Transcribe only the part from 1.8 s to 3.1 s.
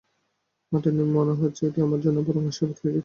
আমার জন্য বরং আশীর্বাদ হয়ে এসেছে।